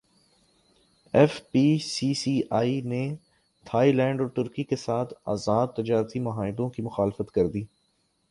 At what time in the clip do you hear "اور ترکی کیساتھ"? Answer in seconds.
4.21-5.13